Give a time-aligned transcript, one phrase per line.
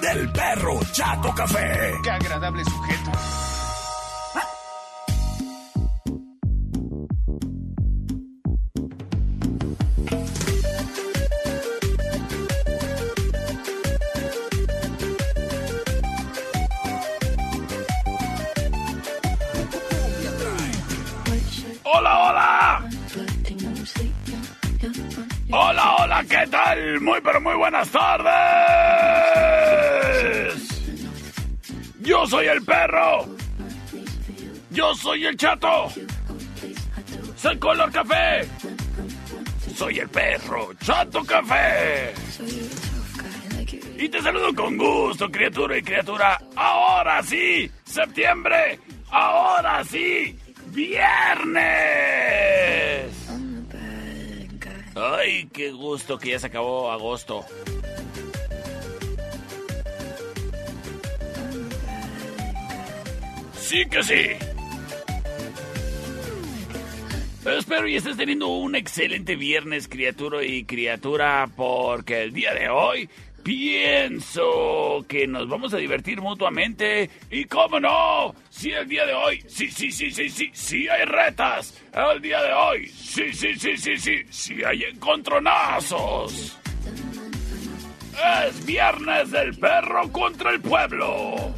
[0.00, 1.92] del perro Chato Café.
[2.02, 3.10] Qué agradable sujeto.
[21.84, 22.88] ¡Hola, hola!
[25.50, 27.00] Hola, hola, ¿qué tal?
[27.00, 29.47] Muy, pero muy buenas tardes.
[32.08, 33.26] Yo soy el perro.
[34.70, 35.92] Yo soy el chato.
[37.36, 38.48] Soy color café.
[39.76, 42.14] Soy el perro, chato café.
[43.98, 46.40] Y te saludo con gusto, criatura y criatura.
[46.56, 48.80] Ahora sí, septiembre.
[49.10, 50.34] Ahora sí,
[50.68, 51.68] viernes.
[54.94, 57.44] Ay, qué gusto que ya se acabó agosto.
[63.68, 64.24] Sí que sí.
[67.44, 73.10] Espero y estés teniendo un excelente viernes, criatura y criatura, porque el día de hoy
[73.42, 77.10] pienso que nos vamos a divertir mutuamente.
[77.30, 81.04] Y cómo no, si el día de hoy, sí, sí, sí, sí, sí, sí hay
[81.04, 81.78] retas.
[81.92, 86.58] El día de hoy, sí, sí, sí, sí, sí, sí hay encontronazos.
[88.46, 91.54] Es viernes del perro contra el pueblo.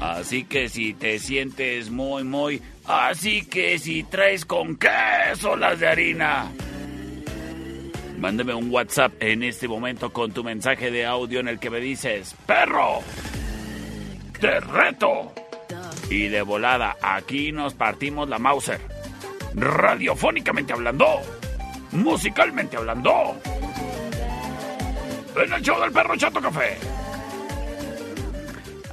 [0.00, 2.62] Así que si te sientes muy, muy...
[2.84, 6.50] Así que si traes con queso las de harina.
[8.18, 11.80] Mándame un WhatsApp en este momento con tu mensaje de audio en el que me
[11.80, 13.00] dices, perro,
[14.40, 15.32] te reto.
[16.08, 18.80] Y de volada, aquí nos partimos la Mauser.
[19.54, 21.20] Radiofónicamente hablando,
[21.92, 23.36] musicalmente hablando.
[25.36, 26.78] En el show del perro Chato Café.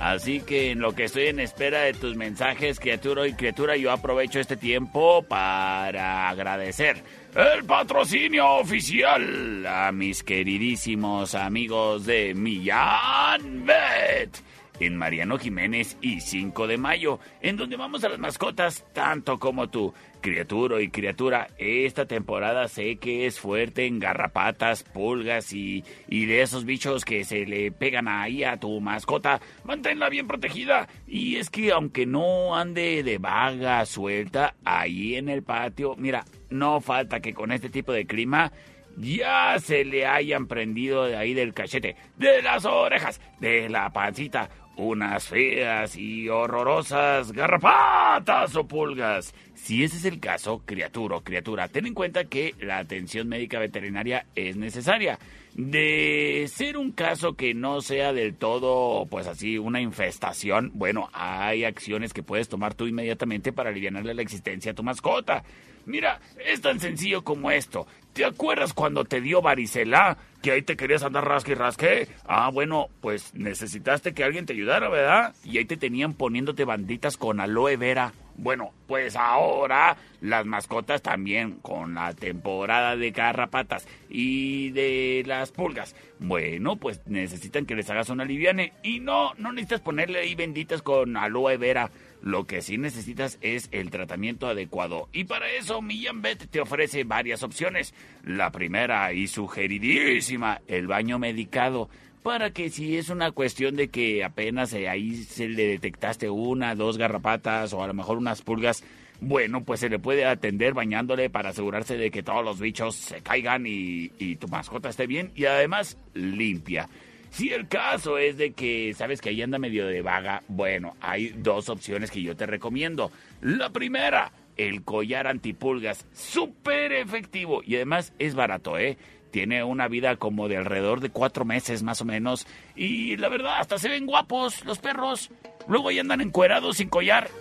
[0.04, 3.90] Así que en lo que estoy en espera de tus mensajes, criatura y criatura, yo
[3.90, 7.02] aprovecho este tiempo para agradecer
[7.34, 14.42] el patrocinio oficial a mis queridísimos amigos de Millán Bet
[14.82, 19.70] en Mariano Jiménez y 5 de mayo, en donde vamos a las mascotas tanto como
[19.70, 19.94] tú.
[20.24, 26.42] Criatura y criatura, esta temporada sé que es fuerte en garrapatas, pulgas y, y de
[26.42, 29.42] esos bichos que se le pegan ahí a tu mascota.
[29.66, 30.88] Manténla bien protegida.
[31.06, 36.80] Y es que aunque no ande de vaga, suelta, ahí en el patio, mira, no
[36.80, 38.54] falta que con este tipo de clima
[38.96, 44.50] ya se le hayan prendido de ahí del cachete, de las orejas, de la pancita,
[44.76, 49.34] unas feas y horrorosas garrapatas o pulgas.
[49.54, 53.60] Si ese es el caso, criatura o criatura, ten en cuenta que la atención médica
[53.60, 55.20] veterinaria es necesaria.
[55.56, 61.64] De ser un caso que no sea del todo, pues así, una infestación, bueno, hay
[61.64, 65.44] acciones que puedes tomar tú inmediatamente para aliviarle la existencia a tu mascota.
[65.86, 67.86] Mira, es tan sencillo como esto.
[68.14, 70.18] ¿Te acuerdas cuando te dio varicela?
[70.44, 72.08] Que ahí te querías andar rasque y rasque.
[72.26, 75.34] Ah, bueno, pues necesitaste que alguien te ayudara, ¿verdad?
[75.44, 78.14] Y ahí te tenían poniéndote banditas con aloe vera.
[78.36, 85.96] Bueno, pues ahora las mascotas también con la temporada de garrapatas y de las pulgas.
[86.20, 90.84] Bueno, pues necesitan que les hagas una liviane y no, no necesitas ponerle ahí benditas
[90.84, 91.90] con aloe vera.
[92.24, 95.10] Lo que sí necesitas es el tratamiento adecuado.
[95.12, 97.94] Y para eso Millán Bet te ofrece varias opciones.
[98.24, 101.90] La primera y sugeridísima, el baño medicado.
[102.24, 106.98] Para que si es una cuestión de que apenas ahí se le detectaste una, dos
[106.98, 108.86] garrapatas o a lo mejor unas pulgas,
[109.20, 113.20] bueno, pues se le puede atender bañándole para asegurarse de que todos los bichos se
[113.20, 116.88] caigan y tu mascota esté bien y además limpia.
[117.34, 121.30] Si el caso es de que sabes que ahí anda medio de vaga, bueno, hay
[121.30, 123.12] dos opciones que yo te recomiendo.
[123.42, 129.00] La primera, el collar antipulgas, súper efectivo y además es barato, ¿eh?
[129.32, 132.46] Tiene una vida como de alrededor de cuatro meses más o menos.
[132.76, 135.32] Y la verdad, hasta se ven guapos los perros.
[135.68, 137.32] Luego ahí andan encuerados sin collar.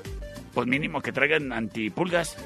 [0.54, 2.38] Pues mínimo que traigan antipulgas.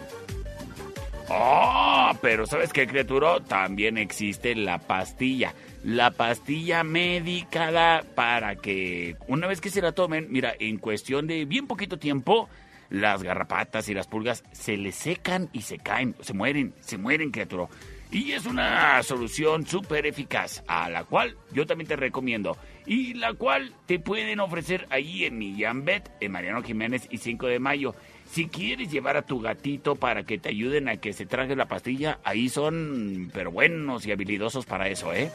[1.28, 2.10] ¡Oh!
[2.20, 3.38] Pero ¿sabes qué, criatura?
[3.38, 5.54] También existe la pastilla.
[5.86, 11.44] La pastilla medicada para que una vez que se la tomen, mira, en cuestión de
[11.44, 12.48] bien poquito tiempo,
[12.90, 17.30] las garrapatas y las pulgas se le secan y se caen, se mueren, se mueren,
[17.30, 17.68] criatura.
[18.10, 22.56] Y es una solución súper eficaz, a la cual yo también te recomiendo.
[22.86, 27.46] Y la cual te pueden ofrecer ahí en mi Jambet, en Mariano Jiménez y 5
[27.48, 27.94] de mayo.
[28.30, 31.66] Si quieres llevar a tu gatito para que te ayuden a que se trague la
[31.66, 35.30] pastilla, ahí son, pero buenos y habilidosos para eso, ¿eh?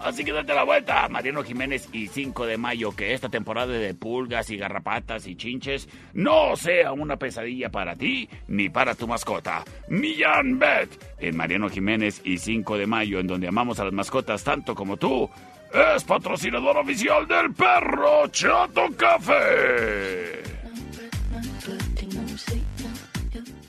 [0.00, 3.94] Así que date la vuelta, Mariano Jiménez y 5 de mayo, que esta temporada de
[3.94, 9.64] pulgas y garrapatas y chinches no sea una pesadilla para ti ni para tu mascota.
[9.88, 10.88] Millán Bet,
[11.18, 14.96] en Mariano Jiménez y 5 de mayo, en donde amamos a las mascotas tanto como
[14.98, 15.28] tú,
[15.72, 20.42] es patrocinador oficial del perro Chato Café.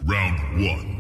[0.06, 1.00] Round 1.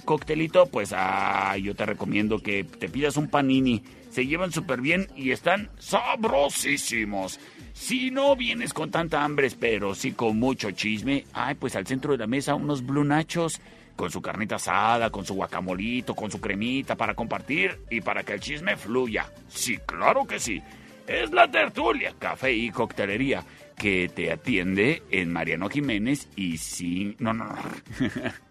[0.06, 3.84] coctelito, pues ah, yo te recomiendo que te pidas un panini.
[4.10, 7.40] Se llevan súper bien y están sabrosísimos.
[7.80, 12.12] Si no vienes con tanta hambre, pero sí con mucho chisme, ay, pues al centro
[12.12, 13.60] de la mesa unos blue nachos
[13.96, 18.34] con su carnita asada, con su guacamolito, con su cremita para compartir y para que
[18.34, 19.32] el chisme fluya.
[19.48, 20.62] Sí, claro que sí.
[21.08, 23.44] Es la tertulia, café y coctelería
[23.78, 27.16] que te atiende en Mariano Jiménez y sin...
[27.18, 27.56] No, no, no.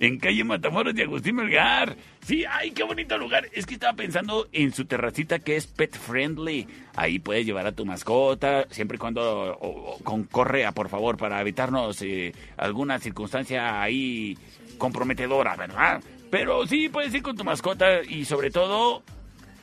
[0.00, 1.96] en calle Matamoros de Agustín Melgar.
[2.20, 3.48] Sí, ay, qué bonito lugar.
[3.52, 6.66] Es que estaba pensando en su terracita que es pet friendly.
[6.96, 12.02] Ahí puedes llevar a tu mascota, siempre y cuando con correa, por favor, para evitarnos
[12.02, 14.36] eh, alguna circunstancia ahí
[14.78, 16.02] comprometedora, ¿verdad?
[16.30, 19.02] Pero sí puedes ir con tu mascota y sobre todo,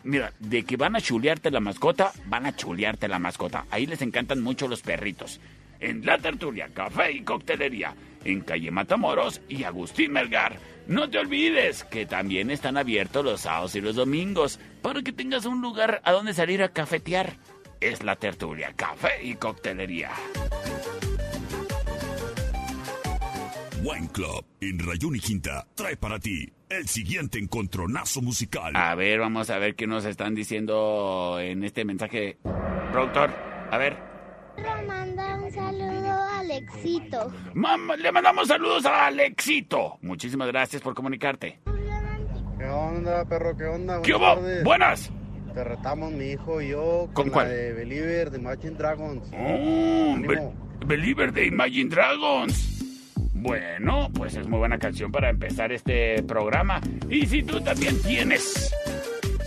[0.04, 3.66] mira, de que van a chulearte la mascota, van a chulearte la mascota.
[3.70, 5.40] Ahí les encantan mucho los perritos.
[5.80, 7.94] En La Tertulia, Café y Coctelería,
[8.26, 10.60] en Calle Matamoros y Agustín Melgar.
[10.88, 15.46] No te olvides que también están abiertos los sábados y los domingos para que tengas
[15.46, 17.38] un lugar a donde salir a cafetear.
[17.80, 20.12] Es La Tertulia, Café y Coctelería.
[23.84, 28.76] Wine Club en Rayón y Quinta trae para ti el siguiente encontronazo musical.
[28.76, 32.38] A ver, vamos a ver qué nos están diciendo en este mensaje.
[32.92, 33.32] Productor,
[33.70, 34.15] a ver.
[34.88, 37.34] Manda un saludo a Alexito.
[37.98, 39.98] le mandamos saludos a Alexito.
[40.02, 41.60] Muchísimas gracias por comunicarte.
[42.58, 43.56] ¿Qué onda, perro?
[43.56, 44.02] ¿Qué onda?
[44.02, 44.38] ¿Qué hubo?
[44.64, 45.12] Buenas.
[45.54, 47.48] Te retamos mi hijo y yo con, cuál?
[47.50, 49.32] de Believer de Imagine Dragons.
[49.34, 50.18] Oh,
[50.86, 52.76] Believer de Imagine Dragons.
[53.34, 56.82] Bueno, pues es muy buena canción para empezar este programa.
[57.10, 58.74] Y si tú también tienes...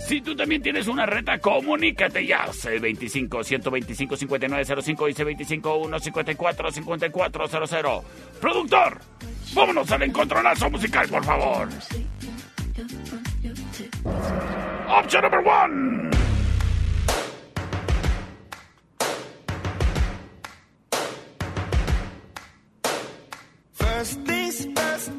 [0.09, 2.47] Si tú también tienes una reta, comunícate ya.
[2.47, 8.03] C25 125 5905 y C25 154 5400.
[8.41, 8.97] Productor,
[9.53, 11.69] vámonos al encontronazo musical, por favor.
[14.87, 16.09] Option number one.
[23.73, 25.18] First things first,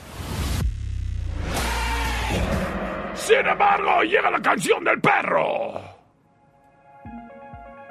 [3.21, 5.79] Sin embargo, llega la canción del perro.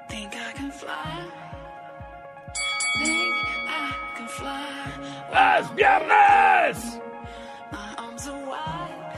[0.08, 0.90] Think I can fly.
[2.99, 3.34] Think
[3.68, 4.90] I can fly.
[5.32, 7.00] ¡Es viernes!
[7.70, 9.16] My arms are wide.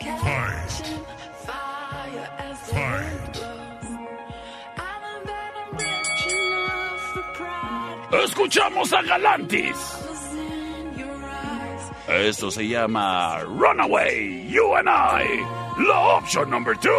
[0.00, 1.04] Catching
[1.46, 3.86] fire as the wind blows.
[4.76, 8.24] I'm a bed and rich enough for pride.
[8.24, 10.03] Escuchamos a Galantis.
[12.06, 15.24] Esto se llama Runaway, You and I.
[15.78, 16.90] La opción number two.
[16.90, 16.92] I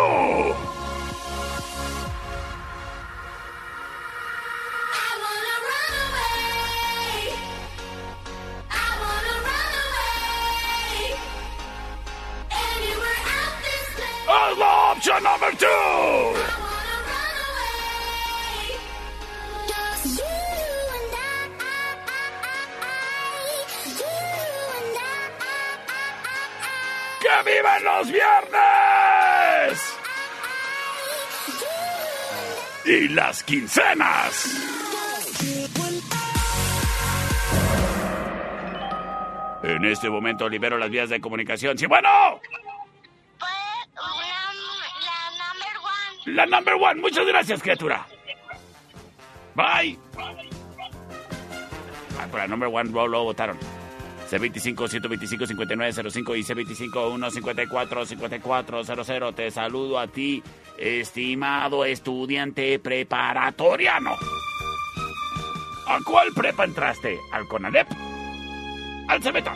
[5.22, 5.96] wanna run
[27.46, 27.52] I.
[27.52, 29.94] ¡Que viven los viernes!
[32.86, 34.62] Y las quincenas.
[39.64, 41.78] En este momento libero las vías de comunicación.
[41.78, 42.40] ¡Sí, bueno!
[46.26, 47.02] La number one.
[47.02, 48.06] Muchas gracias, criatura.
[49.56, 49.98] Bye.
[52.30, 53.58] Por la number one lo, lo votaron.
[54.30, 59.36] C25 125 5905 y C25 154 5400.
[59.36, 60.42] Te saludo a ti,
[60.78, 64.16] estimado estudiante preparatoriano.
[65.88, 67.20] ¿A cuál prepa entraste?
[67.32, 67.88] ¿Al CONALEP?
[69.08, 69.54] ¿Al CEBETA?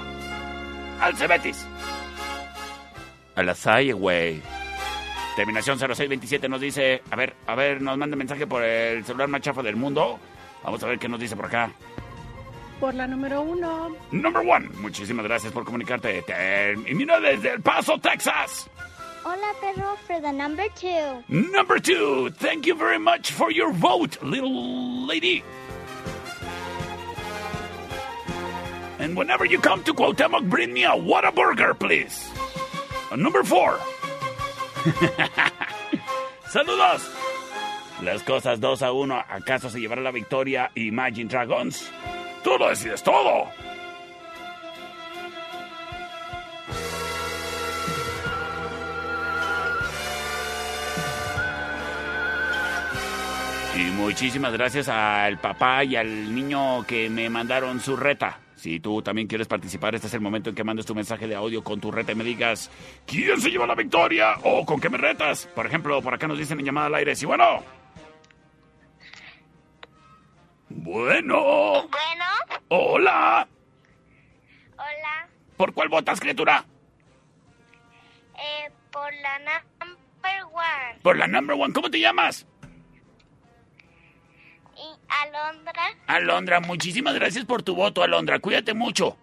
[1.02, 1.68] ¿Al CEBETIS?
[3.36, 4.42] A la SAI, güey.
[5.36, 9.42] Terminación 0627 nos dice, a ver, a ver, nos manda mensaje por el celular más
[9.42, 10.20] chafa del mundo.
[10.64, 11.72] Vamos a ver qué nos dice por acá.
[12.80, 13.96] Por la número uno.
[14.12, 16.22] Number one, muchísimas gracias por comunicarte.
[16.22, 18.70] Termina desde El Paso, Texas.
[19.26, 21.24] Hola, perro, for the number two.
[21.28, 25.44] Number two, thank you very much for your vote, little lady.
[29.00, 32.30] And whenever you come to Cuauhtémoc, bring me a Whataburger, please.
[33.12, 33.78] Uh, number four.
[36.48, 37.02] Saludos.
[38.04, 39.24] Las cosas 2 a 1.
[39.30, 41.92] ¿Acaso se llevará la victoria Imagine Dragons?
[42.44, 43.48] Tú lo decides todo.
[53.76, 58.40] Y muchísimas gracias al papá y al niño que me mandaron su reta.
[58.56, 61.36] Si tú también quieres participar, este es el momento en que mandes tu mensaje de
[61.36, 62.70] audio con tu reta y me digas
[63.06, 65.48] quién se lleva la victoria o con qué me retas.
[65.56, 67.16] Por ejemplo, por acá nos dicen en llamada al aire.
[67.16, 67.79] Sí, bueno.
[70.82, 71.84] Bueno.
[71.90, 72.26] Bueno,
[72.70, 73.48] Hola.
[74.78, 75.28] hola.
[75.58, 76.64] ¿Por cuál votas, criatura?
[78.36, 81.00] Eh, por la number one.
[81.04, 81.74] Por la number one.
[81.74, 82.46] ¿Cómo te llamas?
[84.78, 88.40] Y Alondra, Alondra, muchísimas gracias por tu voto, Alondra.
[88.40, 89.18] Cuídate mucho.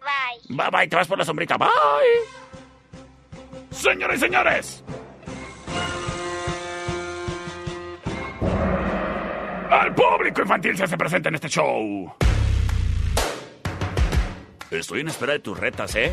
[0.00, 0.56] bye.
[0.56, 1.56] Bye bye, te vas por la sombrita.
[1.56, 1.68] Bye.
[3.72, 4.84] Señores y señores.
[9.70, 12.14] El público infantil se hace presente en este show.
[14.70, 16.12] Estoy en espera de tus retas, ¿eh?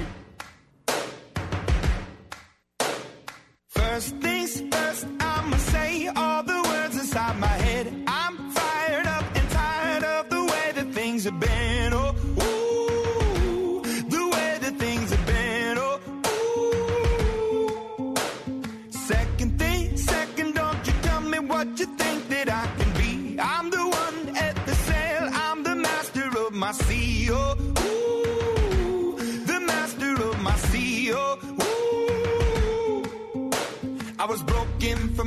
[3.67, 4.32] First,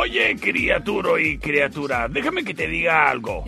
[0.00, 3.44] Oye, criatura y criatura, déjame que te diga algo.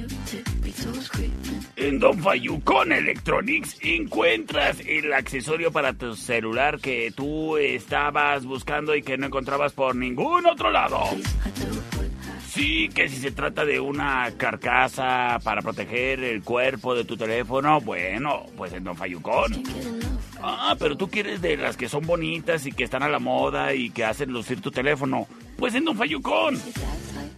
[1.77, 9.03] En Don Fayucón Electronics encuentras el accesorio para tu celular que tú estabas buscando y
[9.03, 10.99] que no encontrabas por ningún otro lado.
[12.61, 17.81] Sí, que si se trata de una carcasa para proteger el cuerpo de tu teléfono,
[17.81, 19.63] bueno, pues en Don Fayucón.
[20.43, 23.73] Ah, pero tú quieres de las que son bonitas y que están a la moda
[23.73, 25.27] y que hacen lucir tu teléfono.
[25.57, 26.61] Pues en Don Fayucón.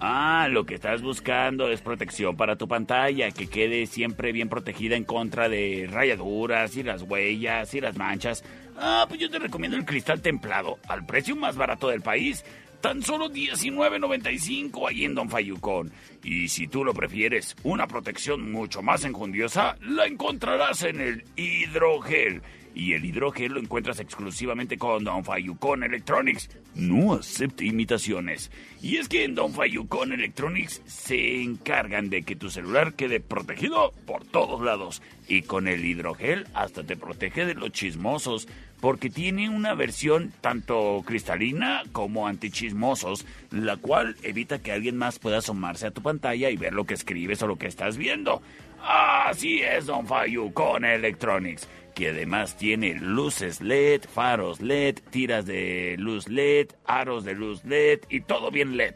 [0.00, 4.96] Ah, lo que estás buscando es protección para tu pantalla, que quede siempre bien protegida
[4.96, 8.42] en contra de rayaduras y las huellas y las manchas.
[8.76, 12.44] Ah, pues yo te recomiendo el cristal templado, al precio más barato del país.
[12.82, 15.92] Tan solo $19.95 ahí en Don Fayucón.
[16.24, 22.42] Y si tú lo prefieres, una protección mucho más enjundiosa, la encontrarás en el hidrogel.
[22.74, 26.50] Y el hidrogel lo encuentras exclusivamente con Don Fayucón Electronics.
[26.74, 28.50] No acepte imitaciones.
[28.82, 33.92] Y es que en Don Fayucón Electronics se encargan de que tu celular quede protegido
[34.06, 35.02] por todos lados.
[35.28, 38.48] Y con el hidrogel hasta te protege de los chismosos.
[38.82, 45.38] Porque tiene una versión tanto cristalina como antichismosos, la cual evita que alguien más pueda
[45.38, 48.42] asomarse a tu pantalla y ver lo que escribes o lo que estás viendo.
[48.82, 56.26] Así es, Don Fayucón Electronics que además tiene luces LED, faros LED, tiras de luz
[56.26, 58.94] LED, aros de luz LED y todo bien LED.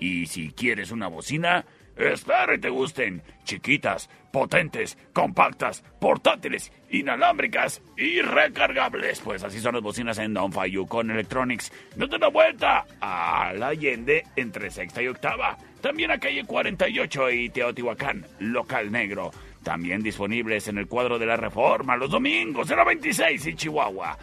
[0.00, 1.64] Y si quieres una bocina,
[1.96, 3.22] espero y te gusten.
[3.44, 9.20] Chiquitas, potentes, compactas, portátiles, inalámbricas y recargables.
[9.20, 10.52] Pues así son las bocinas en Don
[10.88, 11.72] con Electronics.
[11.96, 15.56] Date una vuelta a la Allende entre sexta y octava.
[15.80, 19.30] También a calle 48 y Teotihuacán, local negro.
[19.62, 24.18] También disponibles en el cuadro de la Reforma los domingos en la 26 y Chihuahua.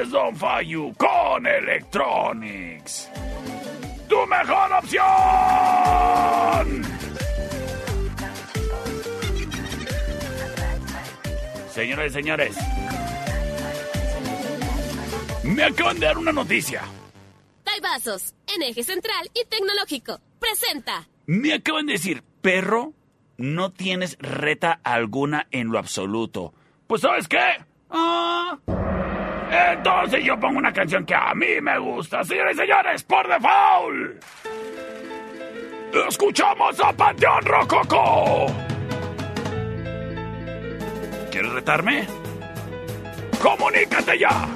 [0.00, 3.10] Es Don Fayu con Electronics
[4.08, 5.02] tu mejor opción.
[11.70, 12.56] Señoras y señores,
[15.44, 16.82] me acaban de dar una noticia.
[17.62, 21.06] Taibazos, en eje central y tecnológico, presenta.
[21.26, 22.94] Me acaban de decir, perro,
[23.36, 26.52] no tienes reta alguna en lo absoluto.
[26.88, 27.64] Pues sabes qué?
[27.90, 28.58] Ah.
[29.50, 34.24] Entonces yo pongo una canción que a mí me gusta, señores y señores, por default.
[36.08, 38.46] Escuchamos a Panteón Rococo.
[41.30, 42.06] ¿Quieres retarme?
[43.42, 44.46] ¡Comunícate ya!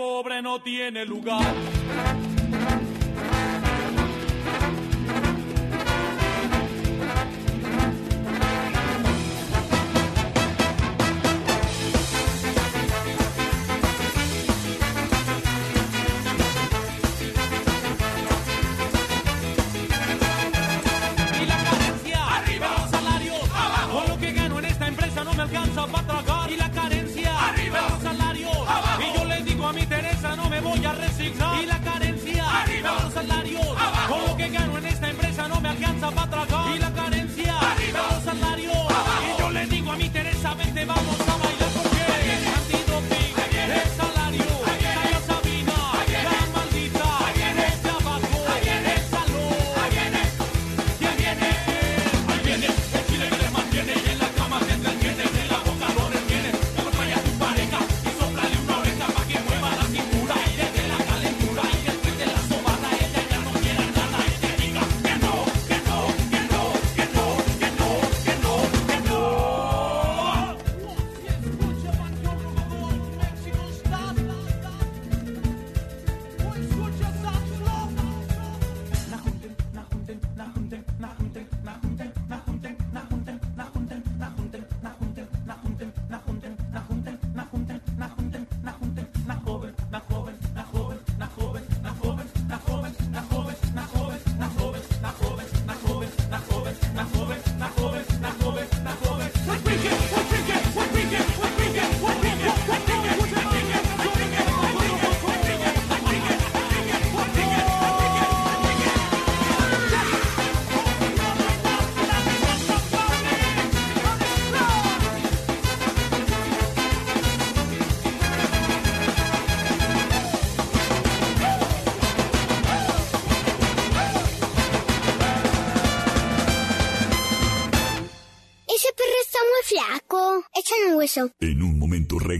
[0.00, 1.44] pobre no tiene lugar.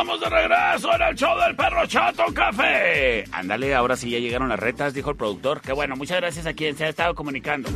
[0.00, 3.24] estamos de regreso en el show del perro chato café.
[3.32, 5.60] Ándale, ahora sí ya llegaron las retas, dijo el productor.
[5.60, 7.68] Que bueno, muchas gracias a quien se ha estado comunicando.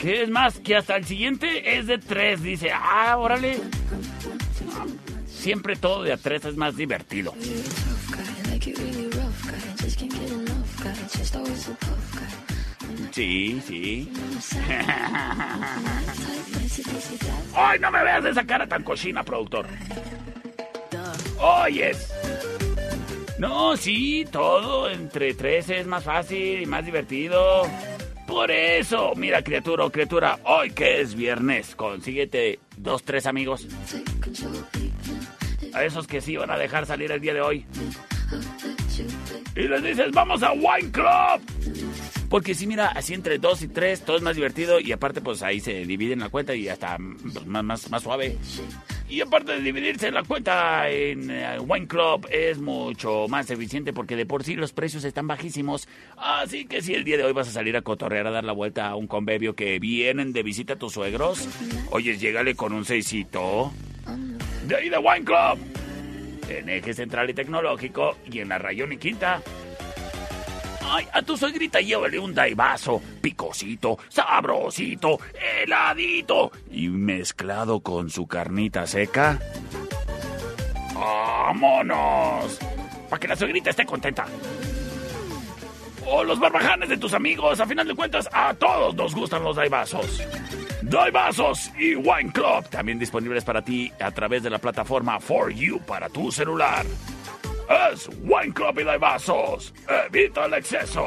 [0.00, 2.72] qué es más, que hasta el siguiente es de tres, dice.
[2.72, 3.60] Ah, órale.
[5.26, 7.32] Siempre todo de a tres es más divertido.
[13.10, 14.12] Sí, sí.
[17.54, 19.66] ¡Ay, no me veas de esa cara tan cochina, productor!
[21.38, 22.12] ¡Oyes!
[22.12, 22.30] Oh,
[23.40, 27.62] no, sí, todo entre tres es más fácil y más divertido.
[28.26, 33.66] Por eso, mira, criatura o criatura, hoy que es viernes, consíguete dos, tres amigos.
[35.72, 37.66] A esos que sí van a dejar salir el día de hoy.
[39.56, 42.09] Y les dices, vamos a Wine Club.
[42.30, 45.42] Porque si mira, así entre dos y tres, todo es más divertido y aparte pues
[45.42, 48.38] ahí se dividen la cuenta y hasta más, más, más suave.
[49.08, 54.14] Y aparte de dividirse la cuenta en eh, Wine Club es mucho más eficiente porque
[54.14, 55.88] de por sí los precios están bajísimos.
[56.16, 58.52] Así que si el día de hoy vas a salir a cotorrear a dar la
[58.52, 61.48] vuelta a un convivio que vienen de visita a tus suegros,
[61.90, 63.72] oyes, llégale con un seisito.
[64.68, 65.58] De ahí de Wine Club.
[66.48, 69.42] En eje central y tecnológico y en la Rayón y Quinta.
[70.82, 75.18] Ay, a tu suegrita llévale un daivazo, picosito, sabrosito,
[75.62, 79.38] heladito y mezclado con su carnita seca.
[80.94, 82.58] ¡Vámonos!
[83.08, 84.26] Para que la suegrita esté contenta.
[86.06, 89.56] O los barbajanes de tus amigos, a final de cuentas, a todos nos gustan los
[89.56, 90.22] daibazos.
[90.82, 95.78] Daibazos y Wine Club, también disponibles para ti a través de la plataforma For You
[95.80, 96.86] para tu celular.
[97.70, 99.72] Es Wine Club y Daibazos.
[100.08, 101.06] Evita el exceso.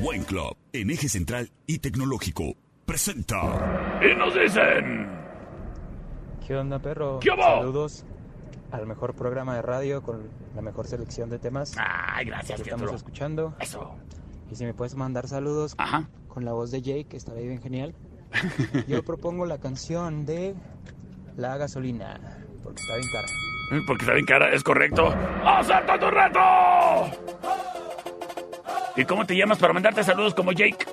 [0.00, 2.54] Wine Club, en eje central y tecnológico,
[2.86, 3.98] presenta.
[4.00, 5.08] Y nos dicen...
[6.46, 7.18] ¿Qué onda, perro?
[7.18, 7.42] ¿Qué hubo?
[7.42, 8.04] Saludos
[8.70, 11.74] al mejor programa de radio con la mejor selección de temas.
[11.78, 13.54] Ay, gracias, que estamos escuchando.
[13.58, 13.96] Eso.
[14.50, 16.08] Y si me puedes mandar saludos Ajá.
[16.28, 17.94] con la voz de Jake, estaría bien genial.
[18.86, 20.54] Yo propongo la canción de
[21.36, 22.20] La gasolina,
[22.68, 23.28] porque está bien cara.
[23.86, 25.14] Porque está bien cara, es correcto.
[25.44, 26.40] ¡Acepta tu reto!
[28.96, 30.86] ¿Y cómo te llamas para mandarte saludos como Jake?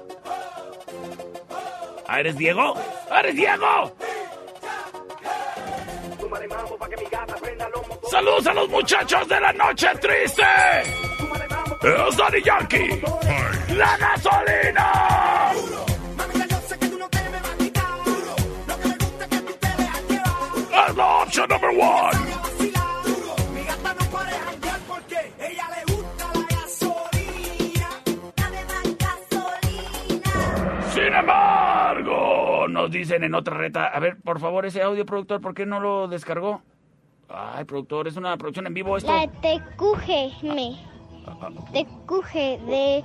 [2.07, 2.75] ¿Ah, eres Diego?
[3.09, 3.95] ¿Ah, ¿Eres Diego?
[8.11, 10.43] ¡Saludos a los muchachos de la noche triste!
[11.81, 13.01] ¡Es Daddy Yankee!
[13.75, 15.34] ¡La gasolina!
[21.45, 22.17] ¡Es la opción number one!
[30.93, 33.87] Sin embargo, nos dicen en otra reta.
[33.87, 36.61] A ver, por favor, ese audio productor, ¿por qué no lo descargó?
[37.29, 39.11] Ay, productor, es una producción en vivo esto.
[39.13, 40.77] La de TQGM.
[41.73, 42.33] TQG
[42.65, 43.03] de,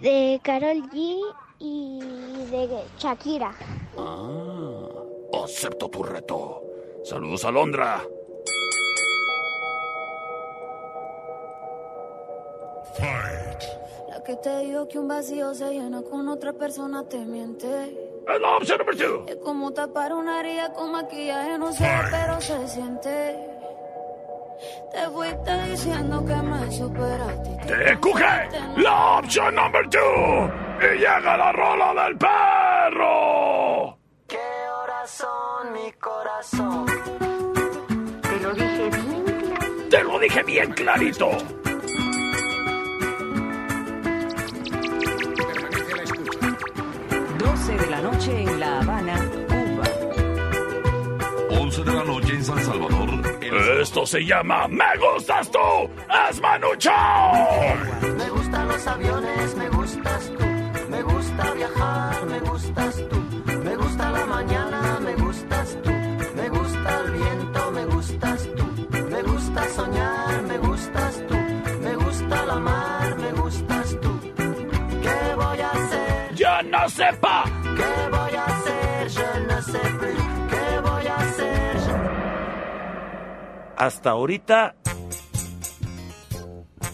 [0.00, 1.20] de Carol G
[1.58, 2.00] y
[2.50, 3.52] de Shakira.
[3.98, 6.62] Ah, acepto tu reto.
[7.04, 8.02] Saludos a Londra.
[14.08, 17.66] La que te digo que un vacío se llena con otra persona te miente.
[18.28, 19.24] Es la opción número two.
[19.26, 23.38] Es como tapar una herida con maquillaje, no sé, pero se siente.
[24.90, 27.56] Te fuiste diciendo que me superaste.
[27.66, 30.50] Te coge la opción number two.
[30.80, 33.98] Y llega la rola del perro.
[34.26, 35.28] ¿Qué horas son,
[35.72, 36.86] mi corazón?
[38.22, 41.28] Te lo dije bien Te lo dije bien clarito.
[47.76, 49.84] de la noche en La Habana, Cuba.
[51.60, 53.08] 11 de la noche en San Salvador.
[53.80, 55.58] Esto se llama Me gustas tú.
[56.30, 57.76] Es Manu Chao.
[58.16, 60.44] Me gustan los aviones, me gustas tú.
[60.88, 63.52] Me gusta viajar, me gustas tú.
[63.64, 64.77] Me gusta la mañana,
[65.48, 65.90] gustas tú.
[66.34, 68.88] Me gusta el viento, me gustas tú.
[69.10, 71.34] Me gusta soñar, me gustas tú.
[71.82, 74.20] Me gusta la mar, me gustas tú.
[75.02, 76.34] ¿Qué voy a hacer?
[76.34, 77.44] Ya no sepa.
[77.62, 79.10] ¿Qué voy a hacer?
[79.10, 80.22] Je ne sais plus.
[80.50, 81.76] ¿Qué voy a hacer?
[83.76, 84.74] Hasta ahorita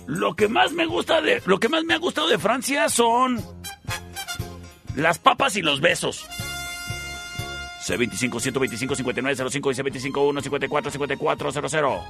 [0.06, 3.42] lo que más me gusta de lo que más me ha gustado de Francia son
[4.94, 6.26] las papas y los besos.
[7.84, 12.04] C25 125 59 05 y C25 1 54 54 00.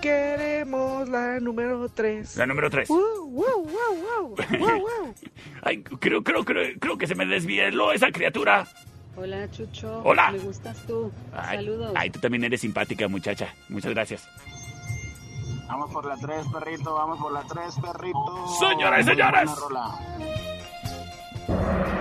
[0.00, 2.36] Queremos la número 3.
[2.36, 2.88] La número 3.
[2.88, 5.14] Wow, wow, wow, wow, wow, wow.
[5.62, 8.66] Ay, creo, creo, creo, creo que se me desvieló esa criatura.
[9.16, 10.02] Hola, Chucho.
[10.04, 10.32] Hola.
[10.32, 11.12] Me gustas tú.
[11.32, 11.92] Ay, Saludos.
[11.94, 13.54] Ay, tú también eres simpática, muchacha.
[13.68, 14.28] Muchas gracias.
[15.68, 18.46] Vamos por la 3, perrito, vamos por la 3, perrito.
[18.58, 20.53] Señoras y buena señores.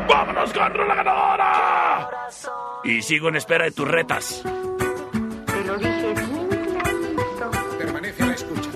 [0.07, 2.09] ¡Vámonos con Rola Ganadora!
[2.83, 4.41] Y sigo en espera de tus retas.
[4.43, 7.51] Te lo dije bien clarito.
[7.77, 8.69] Permanece a la escucha.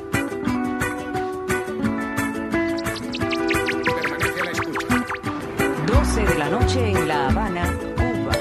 [3.96, 4.88] Permanece a la escucha.
[5.86, 8.34] 12 de la noche en La Habana, Cuba.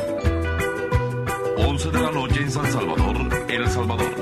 [1.69, 3.17] 11 de la noche en San Salvador,
[3.49, 4.12] El Salvador.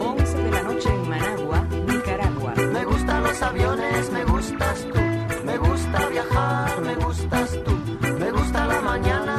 [0.00, 2.54] 11 de la noche en Managua, Nicaragua.
[2.54, 4.24] Me gustan los aviones, me.
[4.24, 4.24] Me
[5.94, 7.72] gusta viajar, me gustas tú.
[8.18, 9.33] Me gusta la mañana,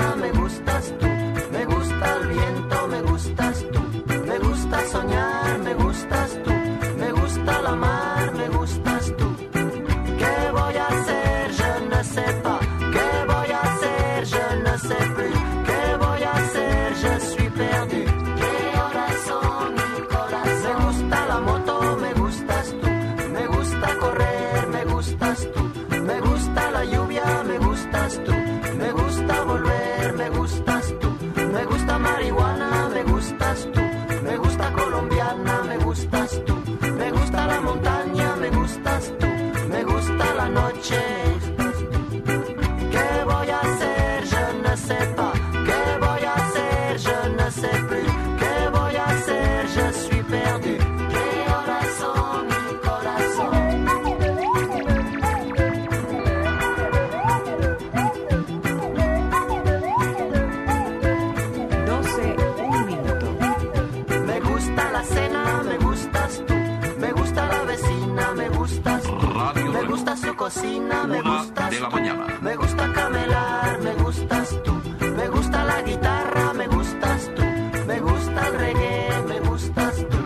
[70.45, 71.95] cocina, me gustas de la tú.
[71.95, 72.25] mañana.
[72.41, 74.73] Me gusta camelar, me gustas tú.
[75.19, 77.43] Me gusta la guitarra, me gustas tú.
[77.88, 80.19] Me gusta el reggae, me gustas tú.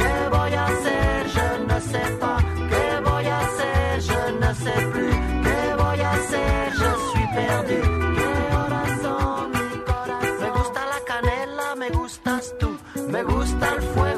[0.00, 1.18] ¿Qué voy a hacer?
[1.36, 2.42] Je ne sais pas.
[2.72, 4.00] ¿Qué voy a hacer?
[4.08, 5.16] Je ne sais plus.
[5.46, 6.72] ¿Qué voy a hacer?
[6.80, 7.80] Je suis perdu.
[8.18, 10.40] ¿Qué horas son mi corazón?
[10.42, 12.70] Me gusta la canela, me gustas tú.
[13.14, 14.09] Me gusta el fuego,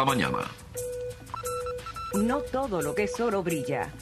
[0.00, 0.50] la mañana.
[2.14, 3.92] No todo lo que es oro brilla.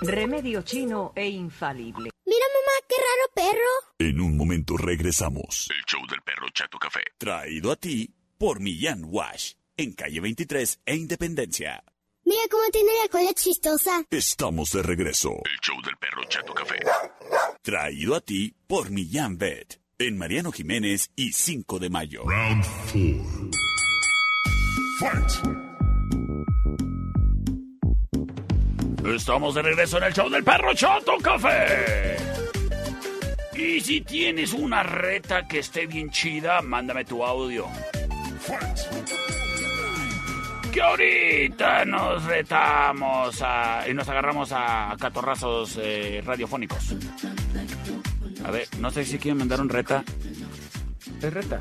[0.00, 2.10] Remedio chino e infalible.
[2.24, 3.72] Mira, mamá, qué raro perro.
[3.98, 5.68] En un momento regresamos.
[5.70, 7.00] El show del perro Chato Café.
[7.18, 11.82] Traído a ti por Millán Wash, en calle 23 e Independencia.
[12.24, 14.04] Mira cómo tiene la cola chistosa.
[14.10, 15.30] Estamos de regreso.
[15.30, 16.76] El show del perro Chato Café.
[17.62, 22.22] Traído a ti por Millán Vet, en Mariano Jiménez y 5 de mayo.
[22.24, 23.67] Round 4.
[24.98, 25.30] Fight.
[29.14, 32.16] Estamos de regreso en el show del perro Chato Café.
[33.56, 37.66] Y si tienes una reta que esté bien chida, mándame tu audio.
[40.72, 46.94] Que ahorita nos retamos a- y nos agarramos a catorrazos eh, radiofónicos.
[48.44, 50.04] A ver, no sé si quieren mandar un reta.
[51.20, 51.60] ¿Es reta?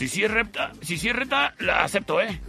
[0.00, 0.32] Si sí es
[0.80, 1.28] si sí es
[1.58, 2.40] la acepto, ¿eh?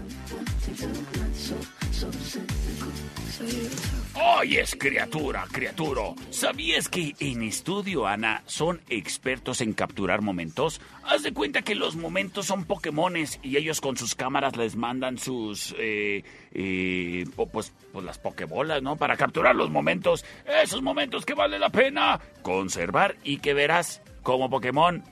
[4.39, 6.15] Oyes, criatura, criaturo.
[6.29, 10.79] ¿Sabías que en Estudio Ana son expertos en capturar momentos?
[11.03, 15.17] Haz de cuenta que los momentos son Pokémones y ellos con sus cámaras les mandan
[15.17, 15.75] sus.
[15.77, 16.23] Eh,
[16.53, 18.95] eh, pues, pues las Pokébolas, ¿no?
[18.95, 20.23] Para capturar los momentos.
[20.63, 25.03] Esos momentos que vale la pena conservar y que verás como Pokémon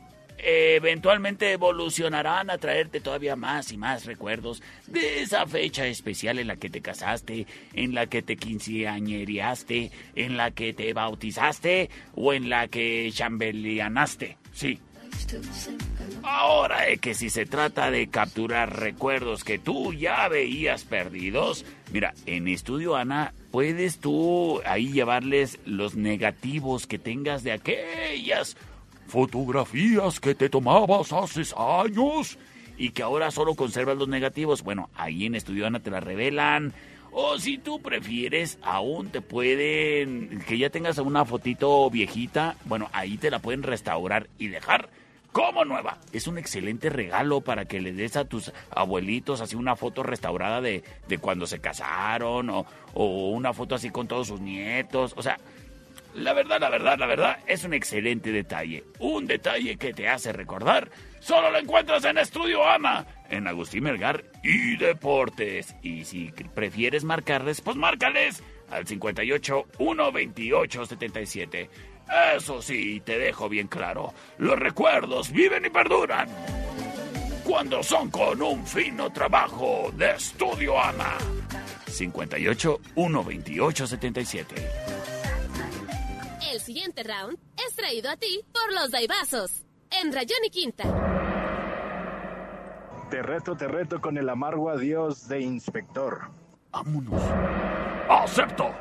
[0.44, 6.56] eventualmente evolucionarán a traerte todavía más y más recuerdos de esa fecha especial en la
[6.56, 12.50] que te casaste, en la que te quinceañereaste, en la que te bautizaste o en
[12.50, 14.38] la que chambelianaste.
[14.54, 14.80] Sí.
[16.24, 22.14] Ahora es que si se trata de capturar recuerdos que tú ya veías perdidos, mira,
[22.26, 28.58] en Estudio Ana puedes tú ahí llevarles los negativos que tengas de aquellas
[29.10, 32.38] fotografías que te tomabas hace años
[32.78, 34.64] y que ahora solo conservas los negativos.
[34.64, 36.74] Bueno, ahí en Estudio Ana te la revelan.
[37.12, 43.18] O si tú prefieres, aún te pueden, que ya tengas una fotito viejita, bueno, ahí
[43.18, 44.90] te la pueden restaurar y dejar
[45.32, 45.98] como nueva.
[46.14, 50.62] Es un excelente regalo para que le des a tus abuelitos así una foto restaurada
[50.62, 55.14] de, de cuando se casaron o, o una foto así con todos sus nietos.
[55.18, 55.38] O sea,
[56.16, 58.84] la verdad, la verdad, la verdad, es un excelente detalle.
[59.00, 60.90] Un detalle que te hace recordar.
[61.20, 65.76] Solo lo encuentras en Estudio Ama, en Agustín Melgar y Deportes.
[65.82, 71.70] Y si prefieres marcarles, pues márcales al 58 128 77.
[72.36, 74.14] Eso sí, te dejo bien claro.
[74.38, 76.28] Los recuerdos viven y perduran.
[77.44, 81.18] Cuando son con un fino trabajo de Estudio Ama.
[81.88, 84.99] 58 128 77.
[86.52, 87.38] El siguiente round
[87.68, 90.84] es traído a ti por los Daibazos, en Rayón y Quinta.
[93.12, 96.32] Te reto, te reto con el amargo adiós de inspector.
[96.72, 97.22] Vámonos.
[98.10, 98.74] ¡Acepto!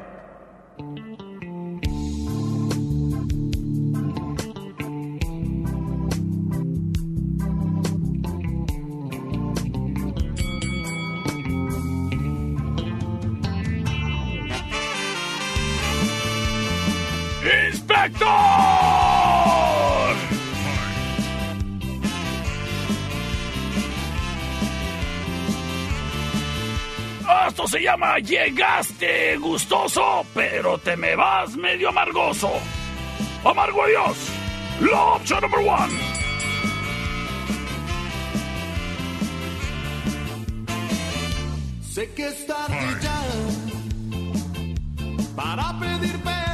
[27.69, 32.51] Se llama Llegaste gustoso, pero te me vas medio amargoso.
[33.45, 34.17] Amargo adiós.
[34.81, 35.95] La opción number one.
[41.83, 43.23] Sé que es tarde ya
[45.37, 46.48] para pedir perdón.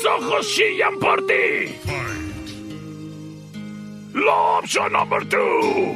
[0.00, 1.76] Mis ojos chillan por ti.
[4.14, 5.94] La opción number two.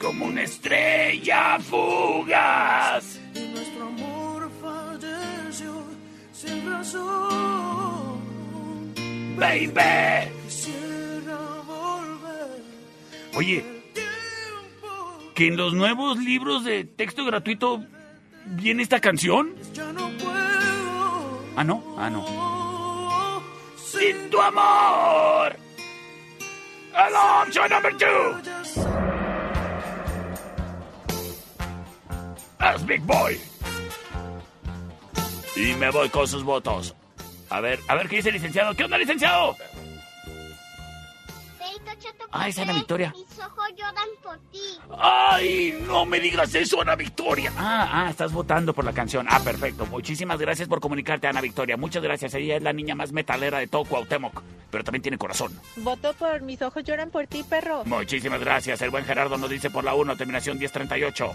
[0.00, 3.20] Como una estrella fugaz.
[3.34, 5.84] Y nuestro amor falleció
[6.32, 8.22] sin razón.
[9.36, 10.32] Baby.
[10.46, 12.62] Quisiera volver.
[13.34, 13.62] Oye,
[15.34, 17.84] que en los nuevos libros de texto gratuito
[18.46, 19.54] viene esta canción.
[19.72, 20.32] Ya no puedo.
[21.56, 23.42] Ah, no, ah, no.
[23.76, 25.56] Sin tu amor.
[26.94, 28.52] El option number two.
[32.74, 33.40] Es Big Boy.
[35.56, 36.94] Y me voy con sus votos.
[37.50, 38.74] A ver, a ver qué dice el licenciado.
[38.74, 39.56] ¿Qué onda, licenciado?
[42.30, 43.14] Ay, esa Ana Victoria.
[43.42, 44.78] Mis ojos lloran por ti.
[44.98, 45.78] ¡Ay!
[45.86, 47.52] No me digas eso, Ana Victoria.
[47.56, 49.26] Ah, ah, estás votando por la canción.
[49.28, 49.84] Ah, perfecto.
[49.86, 51.76] Muchísimas gracias por comunicarte, Ana Victoria.
[51.76, 52.34] Muchas gracias.
[52.34, 55.58] Ella es la niña más metalera de todo Cuauhtémoc, pero también tiene corazón.
[55.76, 57.84] Voto por mis ojos lloran por ti, perro.
[57.84, 58.80] Muchísimas gracias.
[58.80, 61.32] El buen Gerardo nos dice por la 1, terminación 1038.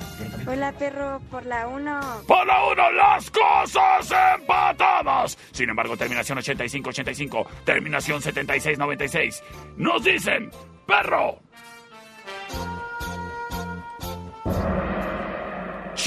[0.48, 2.24] Hola, perro, por la 1.
[2.26, 5.38] Por la 1, las cosas empatadas.
[5.52, 9.44] Sin embargo, terminación 8585, terminación 7696.
[9.76, 10.50] Nos dicen,
[10.86, 11.47] perro.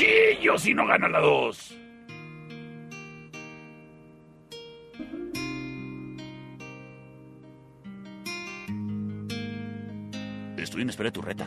[0.01, 1.76] Chillo si no gana la 2.
[10.57, 11.46] Estoy en espera de tu reta.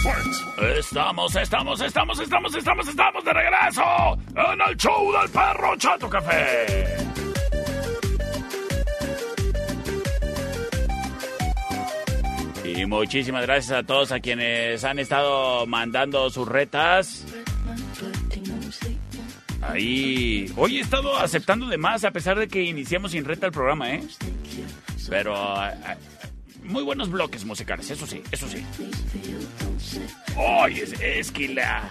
[0.00, 3.82] Estamos, estamos, estamos, estamos, estamos, estamos de regreso
[4.34, 6.96] en el show del perro Chato Café.
[12.64, 17.26] Y muchísimas gracias a todos a quienes han estado mandando sus retas.
[19.60, 20.50] Ahí.
[20.56, 23.92] Hoy he estado aceptando de más a pesar de que iniciamos sin reta el programa,
[23.92, 24.02] ¿eh?
[25.10, 25.36] Pero
[26.70, 28.64] muy buenos bloques musicales, eso sí, eso sí.
[30.36, 31.88] Oye, es, es que la.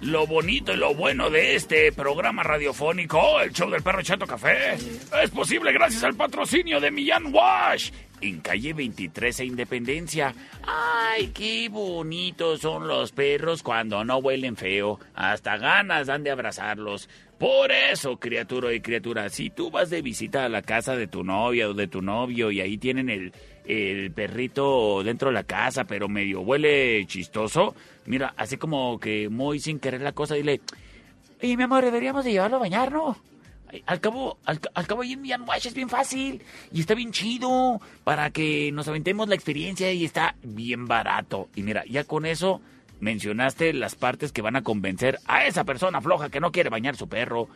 [0.00, 4.74] Lo bonito y lo bueno de este programa radiofónico, el show del perro Chato Café,
[4.74, 7.90] es posible gracias al patrocinio de Millán Wash
[8.20, 10.34] en calle 23 e Independencia.
[10.66, 14.98] Ay, qué bonitos son los perros cuando no huelen feo.
[15.14, 17.08] Hasta ganas dan de abrazarlos.
[17.44, 21.22] Por eso, criatura y criatura, si tú vas de visita a la casa de tu
[21.22, 23.34] novia o de tu novio y ahí tienen el,
[23.66, 27.74] el perrito dentro de la casa, pero medio huele chistoso,
[28.06, 30.62] mira, así como que muy sin querer la cosa, dile,
[31.42, 33.18] oye, mi amor, deberíamos de llevarlo a bañar, ¿no?
[33.84, 36.40] Al cabo, al, al cabo Millán Wash es bien fácil
[36.72, 41.50] y está bien chido para que nos aventemos la experiencia y está bien barato.
[41.54, 42.62] Y mira, ya con eso
[43.04, 46.96] mencionaste las partes que van a convencer a esa persona floja que no quiere bañar
[46.96, 47.48] su perro.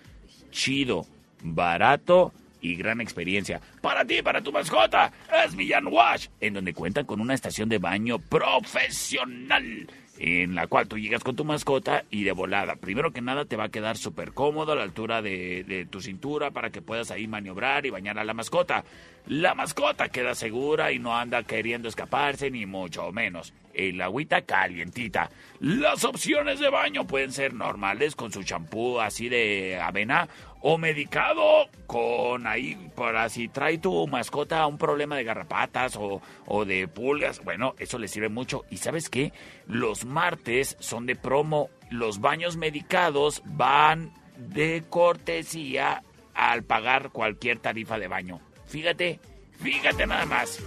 [0.51, 1.07] Chido,
[1.43, 3.61] barato y gran experiencia.
[3.81, 5.11] Para ti, para tu mascota,
[5.45, 9.89] es Millán Wash, en donde cuentan con una estación de baño profesional.
[10.21, 12.75] En la cual tú llegas con tu mascota y de volada.
[12.75, 16.51] Primero que nada te va a quedar súper cómodo a la altura de tu cintura
[16.51, 18.85] para que puedas ahí maniobrar y bañar a la mascota.
[19.29, 23.53] La mascota queda segura y no anda queriendo escaparse ni mucho menos.
[23.75, 25.29] El agüita calientita.
[25.61, 30.31] Las opciones de baño pueden ser normales con su champú así de avena
[30.63, 36.65] o medicado con ahí para si trae tu mascota un problema de garrapatas o, o
[36.65, 37.45] de pulgas.
[37.45, 38.65] Bueno, eso le sirve mucho.
[38.71, 39.35] ¿Y sabes qué?
[39.67, 41.69] Los martes son de promo.
[41.91, 46.03] Los baños medicados van de cortesía
[46.33, 48.41] al pagar cualquier tarifa de baño.
[48.69, 49.19] Fíjate,
[49.61, 50.63] fíjate nada más.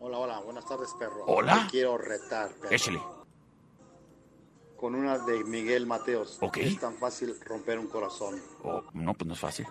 [0.00, 1.24] Hola, hola, buenas tardes, perro.
[1.28, 1.66] Hola.
[1.66, 2.74] Te quiero retar, perro.
[2.74, 3.00] échale.
[4.76, 6.38] Con una de Miguel Mateos.
[6.40, 6.58] Ok.
[6.58, 8.40] Es tan fácil romper un corazón.
[8.62, 9.66] Oh, no, pues no es fácil.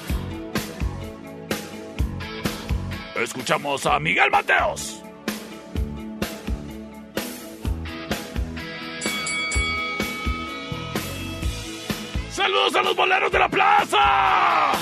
[3.16, 4.99] Escuchamos a Miguel Mateos.
[12.40, 14.72] ¡Saludos a los boleros de la plaza!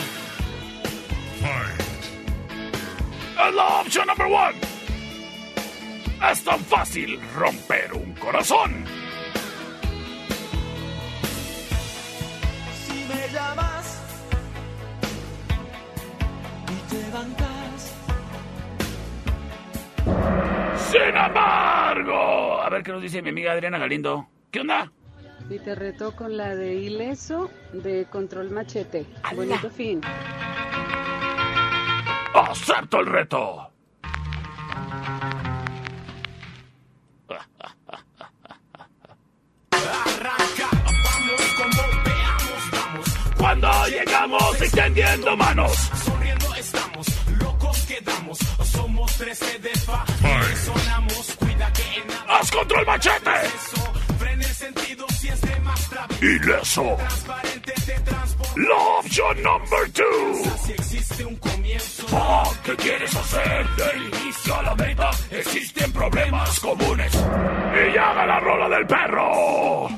[3.49, 4.55] Es la opción number one.
[6.31, 8.85] Es tan fácil romper un corazón.
[12.87, 14.03] Si me llamas
[16.69, 17.97] y te bancas,
[20.93, 24.29] Sin embargo, a ver qué nos dice mi amiga Adriana Galindo.
[24.53, 24.93] ¿Qué onda?
[25.51, 29.07] Y te retó con la de ileso de control machete.
[29.35, 30.01] Bonito fin.
[32.35, 33.71] ¡Acepto el reto!
[39.71, 43.35] arranca, vamos como veamos, vamos.
[43.39, 45.73] Cuando llegamos extendiendo manos.
[46.05, 47.07] Sonriendo estamos,
[47.39, 48.39] locos quedamos.
[48.65, 50.05] Somos 13 de fa,
[50.65, 52.39] sonamos, cuida que en nada.
[52.39, 53.98] ¡Haz control machete!
[56.21, 56.97] ileso.
[58.57, 60.05] La opción number two.
[60.83, 60.99] Si
[62.65, 63.67] ¿Qué quieres hacer?
[63.77, 67.15] Del inicio a la meta existen problemas comunes.
[67.15, 69.89] Y haga la rola del perro.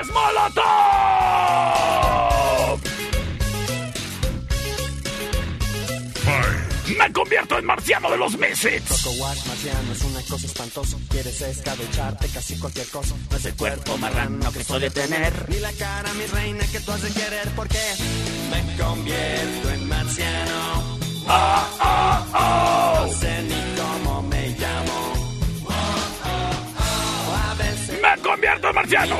[0.00, 1.15] ¡Es Molotov!
[7.06, 8.82] me convierto en marciano de los meses.
[8.88, 10.96] Coco Wash marciano es una cosa espantosa.
[11.08, 13.14] Quieres escabecharte casi cualquier cosa.
[13.30, 15.48] No es el cuerpo marrano que suele tener.
[15.48, 17.48] Ni la cara, mi reina, que tú has de querer.
[17.54, 17.78] Porque
[18.50, 20.98] me convierto en marciano.
[21.28, 23.06] Oh, oh, oh.
[23.06, 25.12] No sé ni cómo me llamo.
[27.48, 29.16] A veces me convierto en marciano.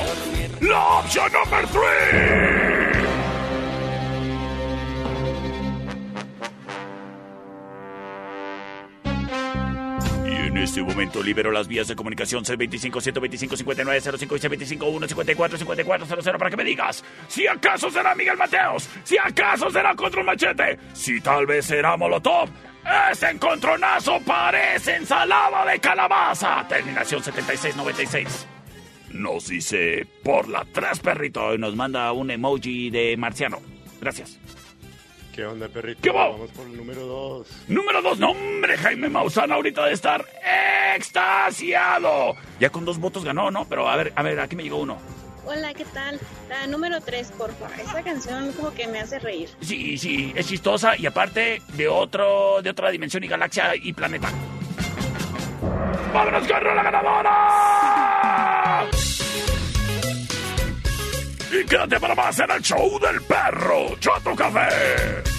[0.61, 2.86] La opción number 3.
[10.67, 15.59] Este momento libero las vías de comunicación C25 125 59 05 y C25 1 54
[15.59, 20.25] 54 00 para que me digas si acaso será Miguel Mateos, si acaso será Control
[20.25, 22.49] Machete, si tal vez será Molotov.
[23.13, 26.67] Ese encontronazo parece ensalada de calabaza.
[26.69, 28.47] Terminación 7696.
[29.11, 33.61] Nos dice por la 3 perrito y nos manda un emoji de marciano.
[34.01, 34.39] Gracias.
[35.37, 36.01] ¿Qué onda, perrito?
[36.01, 36.31] ¿Qué va?
[36.31, 37.47] Vamos por el número dos.
[37.69, 40.25] Número 2, nombre Jaime Maussan ahorita de estar
[40.97, 42.35] extasiado.
[42.59, 43.67] Ya con dos votos ganó, ¿no?
[43.69, 44.97] Pero a ver, a ver, aquí me llegó uno.
[45.45, 46.19] Hola, ¿qué tal?
[46.49, 47.67] La número 3, porfa.
[47.79, 49.51] Esa canción como que me hace reír.
[49.61, 54.31] Sí, sí, es chistosa y aparte de otro, de otra dimensión y galaxia y planeta.
[56.15, 58.07] ¡Vámonos con la ganadora!
[61.53, 65.37] Y quédate para más en el show del perro Chato Café.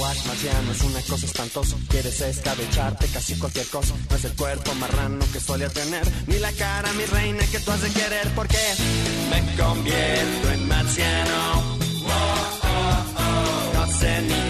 [0.00, 1.76] Wash marciano es una cosa espantosa.
[1.88, 3.94] Quieres escabecharte casi cualquier cosa.
[4.08, 6.02] No es el cuerpo marrano que suele tener.
[6.26, 8.28] Ni la cara, mi reina, que tú has de querer.
[8.34, 8.56] Porque
[9.30, 11.78] me convierto en marciano.
[13.74, 14.49] No sé ni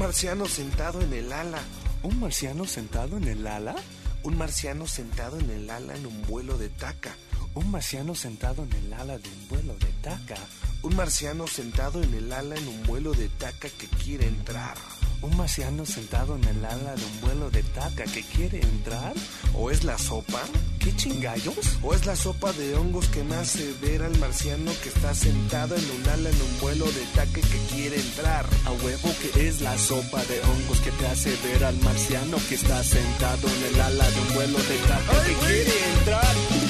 [0.00, 1.58] Marciano sentado en el ala.
[2.02, 3.74] ¿Un marciano sentado en el ala?
[4.22, 7.14] Un marciano sentado en el ala en un vuelo de taca.
[7.52, 10.36] Un marciano sentado en el ala de un vuelo de taca.
[10.82, 14.78] Un marciano sentado en el ala en un vuelo de taca que quiere entrar.
[15.20, 19.12] Un marciano sentado en el ala de un vuelo de taca que quiere entrar.
[19.52, 20.40] ¿O es la sopa?
[20.80, 21.76] ¿Qué chingallos?
[21.82, 25.76] ¿O es la sopa de hongos que me hace ver al marciano que está sentado
[25.76, 28.46] en un ala en un vuelo de taca que quiere entrar?
[28.64, 32.54] A huevo que es la sopa de hongos que te hace ver al marciano que
[32.54, 36.69] está sentado en el ala de un vuelo de taca que quiere entrar.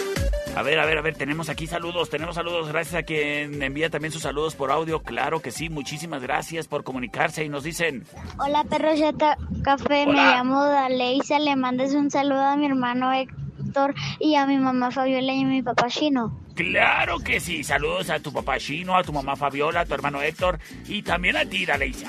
[0.55, 3.89] A ver, a ver, a ver, tenemos aquí saludos, tenemos saludos, gracias a quien envía
[3.89, 8.03] también sus saludos por audio, claro que sí, muchísimas gracias por comunicarse y nos dicen,
[8.37, 10.05] Hola, perro Chata Café.
[10.05, 11.39] Me llamo Daleisa.
[11.39, 15.45] Le mandes un saludo a mi hermano Héctor y a mi mamá Fabiola y a
[15.45, 16.37] mi papá Chino.
[16.53, 20.21] claro que sí, saludos a tu papá Chino, a tu mamá Fabiola, a tu hermano
[20.21, 22.07] Héctor y también a ti, Daleisa.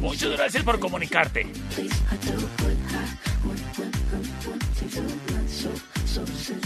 [0.00, 1.46] Muchas gracias por comunicarte.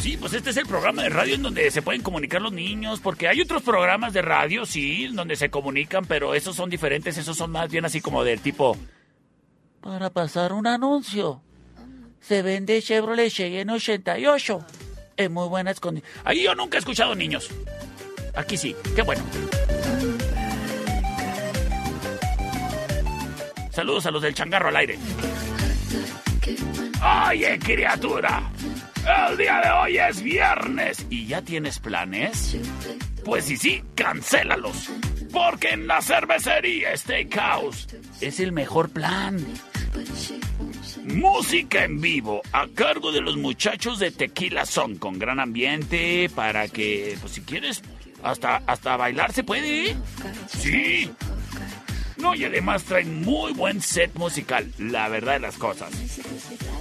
[0.01, 3.01] Sí, pues este es el programa de radio en donde se pueden comunicar los niños,
[3.01, 7.37] porque hay otros programas de radio, sí, donde se comunican, pero esos son diferentes, esos
[7.37, 8.77] son más bien así como del tipo...
[9.81, 11.43] Para pasar un anuncio.
[12.21, 14.59] Se vende Chevrolet Cheyenne 88.
[15.17, 16.21] En muy buenas condiciones.
[16.25, 17.49] Ahí yo nunca he escuchado niños.
[18.35, 19.23] Aquí sí, qué bueno.
[23.71, 24.99] Saludos a los del changarro al aire.
[27.31, 28.51] Oye, criatura.
[29.09, 31.07] El día de hoy es viernes.
[31.09, 32.57] ¿Y ya tienes planes?
[33.25, 34.91] Pues sí, sí, cancélalos.
[35.33, 37.89] Porque en la cervecería Steakhouse
[38.21, 39.43] es el mejor plan.
[41.05, 46.69] Música en vivo a cargo de los muchachos de Tequila Son con gran ambiente para
[46.69, 47.83] que, pues si quieres,
[48.23, 49.91] hasta, hasta bailar se puede.
[49.91, 49.97] ¿eh?
[50.49, 51.11] Sí.
[52.19, 55.91] No, y además traen muy buen set musical, la verdad de las cosas.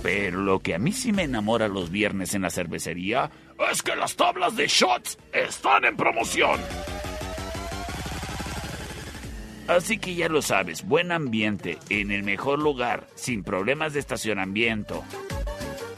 [0.02, 3.30] Pero lo que a mí sí me enamora los viernes en la cervecería
[3.72, 6.60] es que las tablas de shots están en promoción.
[9.68, 15.04] Así que ya lo sabes, buen ambiente, en el mejor lugar, sin problemas de estacionamiento.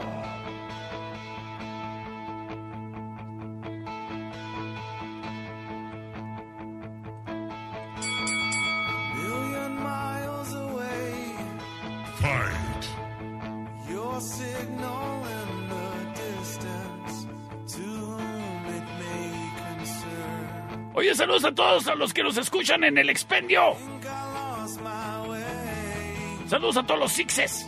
[9.17, 11.35] Million miles away,
[12.21, 12.85] Fight.
[13.91, 17.27] your signal in the distance.
[17.75, 19.33] To whom it may
[19.77, 20.91] concern.
[20.95, 23.77] Oye, saludos a todos a los que nos escuchan en el expendio.
[26.53, 27.67] Saludos a todos los sixes.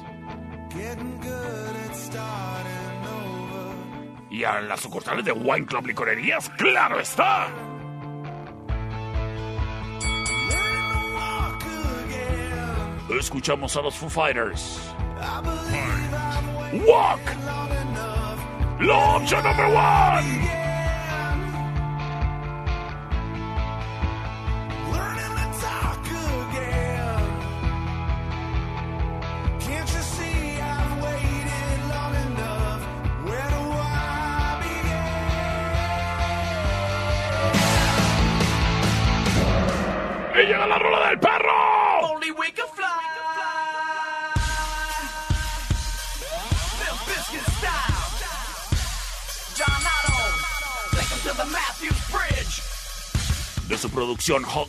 [4.29, 7.49] Y a las sucursales de Wine Club Licorerías, claro está.
[13.19, 14.79] Escuchamos a los Foo Fighters.
[16.87, 17.21] Walk,
[18.81, 20.64] la opción number one.
[40.65, 41.53] Llega la rola del perro.
[42.03, 42.85] Only we can fly.
[53.69, 54.69] De su producción Hot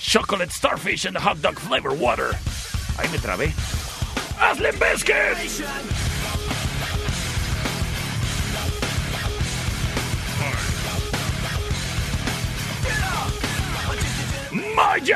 [0.00, 2.36] Chocolate Starfish and Hot Dog Flavor Water.
[2.98, 3.52] Ahí me trabé.
[4.40, 6.09] ¡Hazle Biscuit!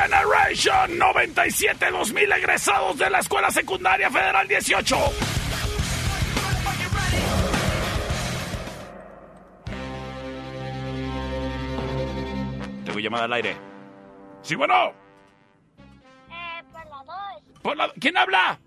[0.05, 4.97] Generation 97 2000 egresados de la Escuela Secundaria Federal 18.
[12.85, 13.57] Tengo llamada al aire.
[14.43, 14.93] Sí, bueno.
[16.29, 16.63] Eh,
[17.63, 17.95] por la dos.
[17.99, 18.61] ¿Quién habla?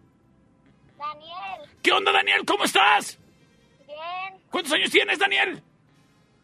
[0.97, 1.69] Daniel.
[1.83, 2.45] ¿Qué onda, Daniel?
[2.47, 3.19] ¿Cómo estás?
[3.85, 4.41] Bien.
[4.49, 5.61] ¿Cuántos años tienes, Daniel?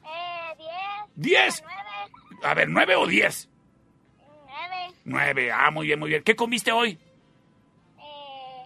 [0.03, 0.55] Eh,
[1.15, 1.15] diez.
[1.15, 1.63] ¿Diez?
[2.43, 3.49] A ver, nueve o diez.
[5.05, 5.51] Nueve.
[5.51, 6.23] Ah, muy bien, muy bien.
[6.23, 6.97] ¿Qué comiste hoy?
[7.99, 8.65] Eh,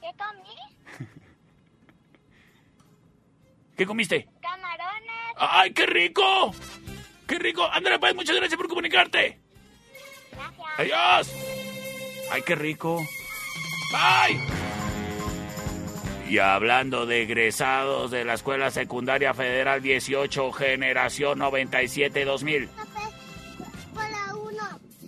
[0.00, 1.08] ¿qué comí?
[3.76, 4.28] ¿Qué comiste?
[4.40, 5.34] Camarones.
[5.38, 6.54] ¡Ay, qué rico!
[7.26, 7.64] ¡Qué rico!
[7.70, 9.38] Ándale, pues, muchas gracias por comunicarte.
[10.32, 10.78] Gracias.
[10.78, 11.32] Adiós.
[12.30, 13.02] ¡Ay, qué rico!
[13.92, 14.40] ¡Bye!
[16.28, 22.68] Y hablando de egresados de la Escuela Secundaria Federal 18, Generación 97-2000.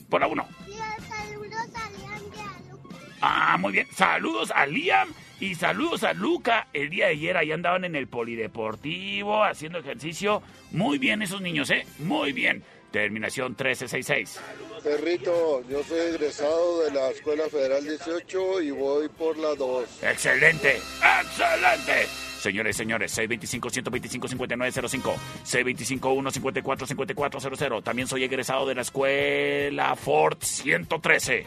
[0.08, 0.46] Por la uno.
[0.46, 0.68] Por la 1.
[0.68, 0.76] Y
[1.08, 2.96] saludos a Liam y a Luca.
[3.20, 3.86] Ah, muy bien.
[3.94, 5.08] Saludos a Liam
[5.40, 6.68] y saludos a Luca.
[6.72, 10.42] El día de ayer ahí andaban en el polideportivo haciendo ejercicio.
[10.70, 11.86] Muy bien esos niños, ¿eh?
[11.98, 12.62] Muy bien.
[12.90, 14.40] Terminación 1366.
[14.82, 20.02] Perrito, yo soy egresado de la Escuela Federal 18 y voy por la 2.
[20.02, 20.80] ¡Excelente!
[21.20, 22.27] ¡Excelente!
[22.38, 25.14] Señores, señores, 625-125-5905,
[25.44, 27.82] 625-154-5400.
[27.82, 31.44] También soy egresado de la escuela Ford 113.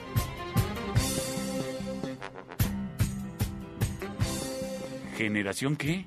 [5.17, 6.05] ¿Generación qué?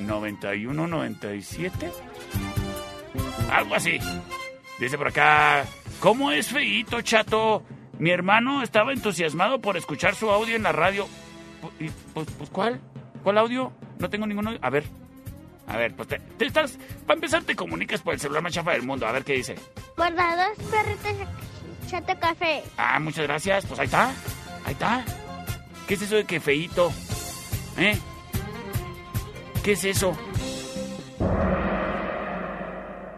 [0.00, 1.90] 91, 97.
[3.50, 3.98] Algo así.
[4.80, 5.64] Dice por acá,
[6.00, 7.62] ¿cómo es feíto, chato?
[8.02, 11.06] Mi hermano estaba entusiasmado por escuchar su audio en la radio.
[11.78, 12.80] Y, Pues, pues, ¿cuál?
[13.22, 13.72] ¿Cuál audio?
[14.00, 14.50] No tengo ninguno.
[14.60, 14.82] A ver.
[15.68, 16.80] A ver, pues te, te estás...
[17.06, 19.06] Para empezar, te comunicas por el celular más chafa del mundo.
[19.06, 19.54] A ver qué dice.
[19.96, 21.28] La dos, perritos.
[21.86, 22.64] Chato café.
[22.76, 23.66] Ah, muchas gracias.
[23.66, 24.08] Pues ahí está.
[24.64, 25.04] Ahí está.
[25.86, 26.90] ¿Qué es eso de que feíto?
[27.78, 27.96] ¿Eh?
[29.62, 30.18] ¿Qué es eso?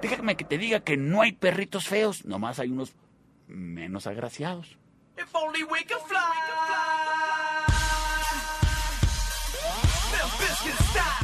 [0.03, 2.95] Déjame que te diga que no hay perritos feos, nomás hay unos
[3.47, 4.77] menos agraciados.
[5.17, 6.21] If only we could fly.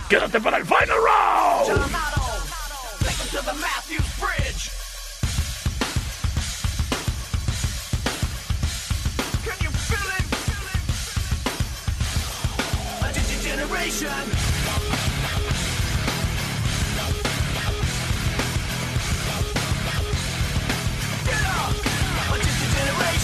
[0.08, 2.20] ¡Quédate para el final round!
[14.00, 14.99] Gelato.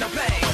[0.00, 0.49] no pain.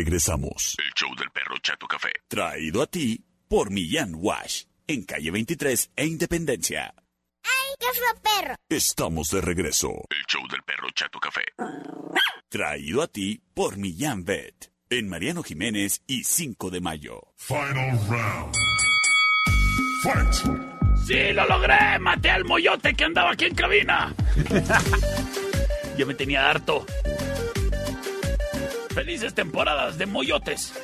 [0.00, 0.76] Regresamos.
[0.78, 2.08] El show del perro Chato Café.
[2.26, 6.94] Traído a ti por Millán Wash, en calle 23 e Independencia.
[7.44, 8.54] ¡Ay, qué feo perro!
[8.70, 9.88] Estamos de regreso.
[10.08, 11.42] El show del perro Chato Café.
[12.48, 17.34] Traído a ti por Millán Vet, en Mariano Jiménez y 5 de mayo.
[17.36, 18.54] Final round.
[20.02, 20.34] Fight.
[21.06, 21.98] ¡Sí, lo logré!
[21.98, 24.14] ¡Maté al moyote que andaba aquí en cabina!
[25.98, 26.86] ya me tenía harto.
[28.94, 30.74] Felices temporadas de moyotes.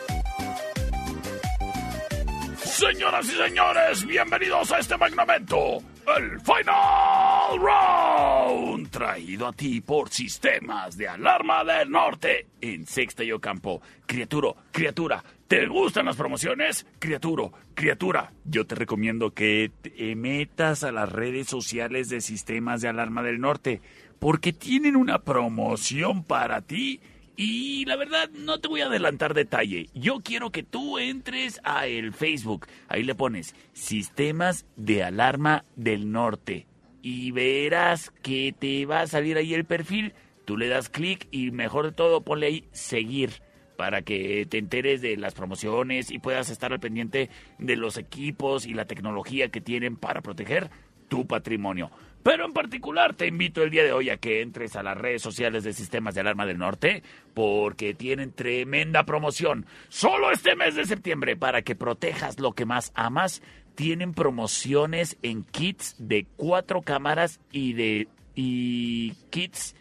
[2.56, 5.78] Señoras y señores, bienvenidos a este magnamento,
[6.16, 13.32] el Final Round, traído a ti por Sistemas de Alarma del Norte, en Sexta y
[13.32, 13.82] Ocampo.
[14.06, 16.86] Criaturo, criatura, ¿te gustan las promociones?
[17.00, 22.88] Criaturo, criatura, yo te recomiendo que te metas a las redes sociales de Sistemas de
[22.88, 23.80] Alarma del Norte,
[24.20, 27.00] porque tienen una promoción para ti
[27.36, 29.90] y la verdad, no te voy a adelantar detalle.
[29.94, 32.66] Yo quiero que tú entres a el Facebook.
[32.88, 36.66] Ahí le pones Sistemas de Alarma del Norte.
[37.02, 40.14] Y verás que te va a salir ahí el perfil.
[40.46, 43.42] Tú le das clic y mejor de todo ponle ahí seguir
[43.76, 47.28] para que te enteres de las promociones y puedas estar al pendiente
[47.58, 50.70] de los equipos y la tecnología que tienen para proteger
[51.08, 51.90] tu patrimonio.
[52.26, 55.22] Pero en particular te invito el día de hoy a que entres a las redes
[55.22, 57.04] sociales de Sistemas de Alarma del Norte
[57.34, 59.64] porque tienen tremenda promoción.
[59.90, 63.42] Solo este mes de septiembre para que protejas lo que más amas.
[63.76, 69.76] Tienen promociones en kits de cuatro cámaras y de y kits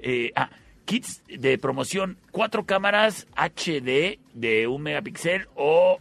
[0.00, 0.50] eh, ah,
[0.84, 5.98] kits de promoción cuatro cámaras HD de un megapíxel o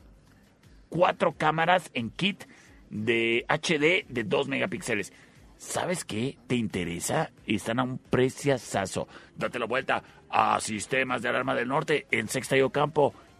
[0.89, 2.43] cuatro cámaras en kit
[2.89, 5.11] de HD de 2 megapíxeles.
[5.57, 6.37] ¿Sabes qué?
[6.47, 7.31] ¿Te interesa?
[7.45, 9.07] Están a un preciazazo.
[9.35, 12.69] Date la vuelta a Sistemas de Alarma del Norte en Sexta y.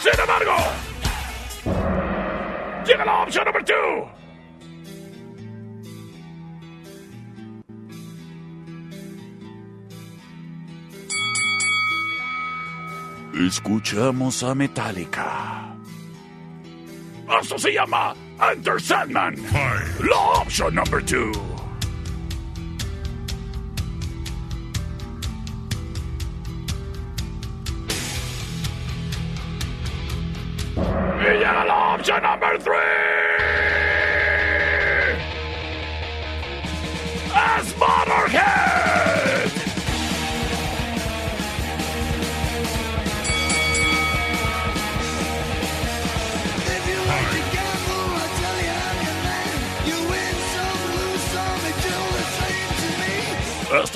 [0.00, 0.56] Sin embargo,
[2.86, 4.18] llega la opción número 2.
[13.46, 15.67] Escuchamos a Metallica.
[17.48, 18.14] Esto se llama
[18.52, 19.34] Enter Sandman.
[20.00, 21.47] La opción número 2.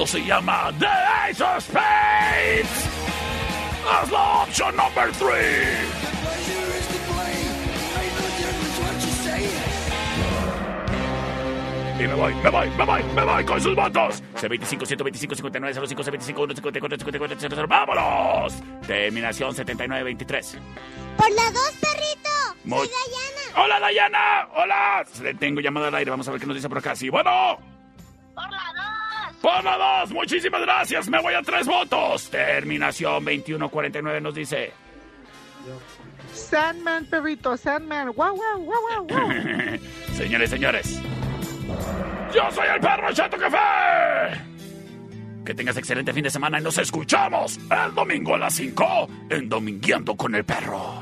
[0.02, 0.86] Esto se llama The
[1.30, 2.68] Ace of Spades.
[3.84, 5.62] That's the option number three.
[12.00, 14.24] Y me voy, me voy, me voy, me voy con sus votos.
[14.34, 17.68] C25, 125, 59, 05, C25, 154, 54, 00.
[17.68, 18.54] ¡Vámonos!
[18.84, 20.58] Terminación 79, 23.
[21.16, 22.30] Por la 2, perrito.
[22.64, 23.62] Mo Soy Dayana.
[23.64, 24.48] ¡Hola, Dayana!
[24.56, 25.04] ¡Hola!
[25.22, 26.10] Le tengo llamada al aire.
[26.10, 26.96] Vamos a ver qué nos dice por acá.
[26.96, 27.56] Sí, bueno.
[28.34, 28.81] Por la 2.
[29.42, 32.30] Toma dos, muchísimas gracias, me voy a tres votos.
[32.30, 34.72] Terminación 2149 nos dice.
[36.32, 38.12] Sandman, perrito, Sandman.
[38.12, 39.28] Guau, guau, guau, guau, guau.
[40.16, 41.00] señores, señores.
[42.32, 44.40] Yo soy el perro Chato Café.
[45.44, 49.48] Que tengas excelente fin de semana y nos escuchamos el domingo a las 5 en
[49.48, 51.01] Domingueando con el Perro.